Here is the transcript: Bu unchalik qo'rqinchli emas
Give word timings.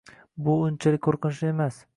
Bu 0.47 0.55
unchalik 0.69 1.05
qo'rqinchli 1.09 1.53
emas 1.55 1.83